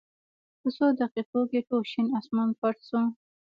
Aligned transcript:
په 0.61 0.67
څو 0.75 0.85
دقېقو 0.99 1.41
کې 1.51 1.59
ټول 1.67 1.83
شین 1.91 2.07
اسمان 2.19 2.49
پټ 2.59 2.75
شو. 2.87 3.01